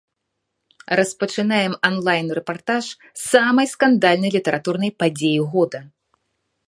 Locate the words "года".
5.55-5.79